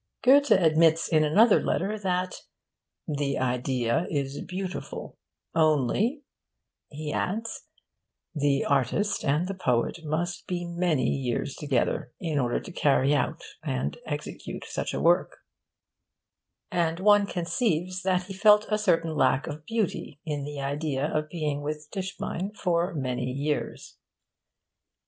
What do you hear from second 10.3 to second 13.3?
be many years together, in order to carry